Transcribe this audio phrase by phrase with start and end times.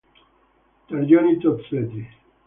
[0.87, 2.01] Targioni Tozzetti